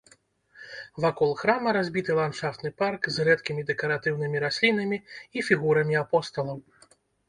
Вакол 1.03 1.35
храма 1.41 1.69
разбіты 1.77 2.17
ландшафтны 2.21 2.73
парк 2.85 3.01
з 3.19 3.29
рэдкімі 3.31 3.69
дэкаратыўнымі 3.71 4.37
раслінамі 4.49 4.97
і 5.05 5.39
фігурамі 5.53 6.05
апосталаў. 6.07 6.57